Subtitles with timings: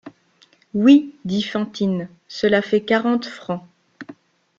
[0.73, 3.63] Oui, dit Fantine, cela fait quarante francs.